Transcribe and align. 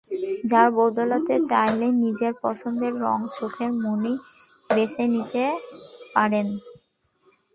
যার 0.43 0.67
বদৌলতে 0.77 1.35
চাইলেই 1.49 1.93
নিজের 2.03 2.33
পছন্দের 2.43 2.93
রঙের 3.03 3.31
চোখের 3.37 3.71
মণি 3.83 4.13
বেছে 4.69 5.03
নিতে 5.13 5.43
পারেন। 6.15 6.47